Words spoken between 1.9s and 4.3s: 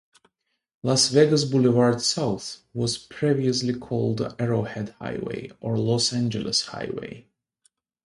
South was previously called